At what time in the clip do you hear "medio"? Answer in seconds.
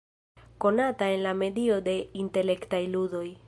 1.43-1.77